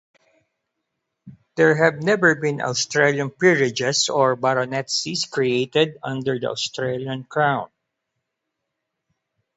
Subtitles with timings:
[1.55, 7.69] There have never been Australian peerages or baronetcies created under the Australian Crown.